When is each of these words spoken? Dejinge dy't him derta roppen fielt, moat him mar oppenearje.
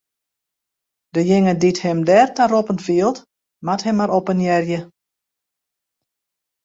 Dejinge 1.17 1.53
dy't 1.61 1.83
him 1.85 1.99
derta 2.09 2.43
roppen 2.53 2.79
fielt, 2.87 3.17
moat 3.65 3.81
him 3.85 3.95
mar 3.99 4.11
oppenearje. 4.19 4.79